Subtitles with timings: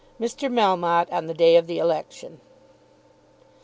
[0.19, 0.51] MR.
[0.51, 2.41] MELMOTTE ON THE DAY OF THE ELECTION.